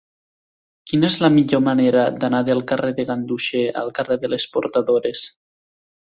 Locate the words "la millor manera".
1.23-2.05